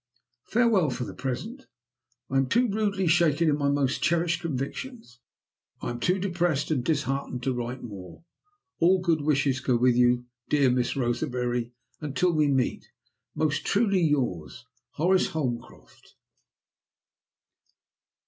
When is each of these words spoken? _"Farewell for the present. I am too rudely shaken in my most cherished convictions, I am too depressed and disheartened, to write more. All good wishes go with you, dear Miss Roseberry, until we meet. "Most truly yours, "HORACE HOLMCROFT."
_"Farewell 0.51 0.89
for 0.89 1.03
the 1.03 1.13
present. 1.13 1.67
I 2.27 2.37
am 2.37 2.47
too 2.47 2.67
rudely 2.67 3.05
shaken 3.05 3.47
in 3.47 3.55
my 3.55 3.69
most 3.69 4.01
cherished 4.01 4.41
convictions, 4.41 5.19
I 5.79 5.91
am 5.91 5.99
too 5.99 6.17
depressed 6.17 6.71
and 6.71 6.83
disheartened, 6.83 7.43
to 7.43 7.53
write 7.53 7.83
more. 7.83 8.23
All 8.79 8.97
good 8.99 9.21
wishes 9.21 9.59
go 9.59 9.77
with 9.77 9.95
you, 9.95 10.25
dear 10.49 10.71
Miss 10.71 10.95
Roseberry, 10.95 11.73
until 11.99 12.31
we 12.33 12.47
meet. 12.47 12.89
"Most 13.35 13.63
truly 13.63 14.01
yours, 14.01 14.65
"HORACE 14.93 15.27
HOLMCROFT." 15.33 16.15